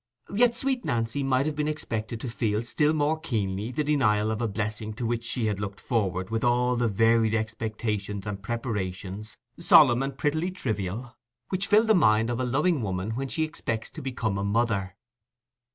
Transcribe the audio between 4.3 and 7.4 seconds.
of a blessing to which she had looked forward with all the varied